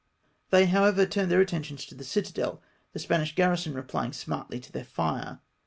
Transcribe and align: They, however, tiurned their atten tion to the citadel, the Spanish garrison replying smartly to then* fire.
They, 0.49 0.65
however, 0.65 1.05
tiurned 1.05 1.27
their 1.29 1.41
atten 1.43 1.61
tion 1.61 1.77
to 1.77 1.93
the 1.93 2.03
citadel, 2.03 2.59
the 2.91 2.97
Spanish 2.97 3.35
garrison 3.35 3.75
replying 3.75 4.13
smartly 4.13 4.59
to 4.59 4.71
then* 4.71 4.85
fire. 4.85 5.41